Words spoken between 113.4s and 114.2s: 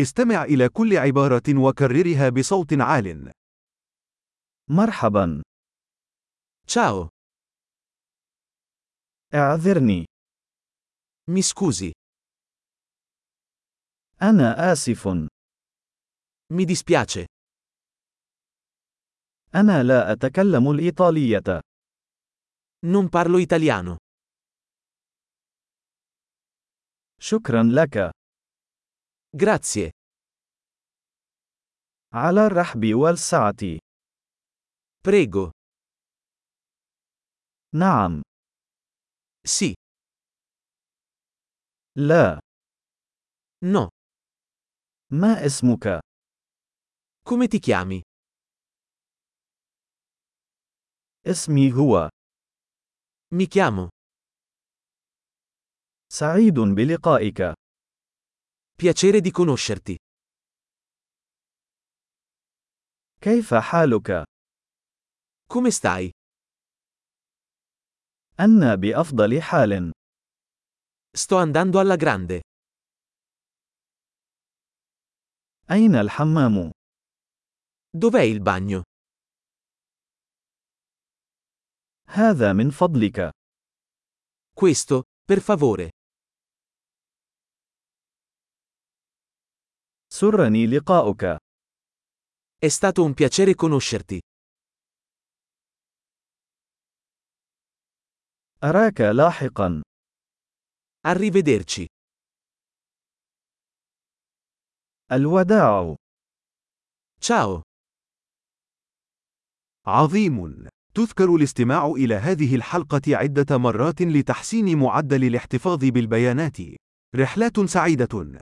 مرات